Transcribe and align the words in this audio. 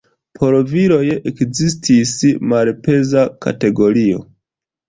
Por 0.39 0.55
viroj 0.71 1.01
ekzistis 1.33 2.15
malpeza 2.55 3.29
kategorio. 3.47 4.27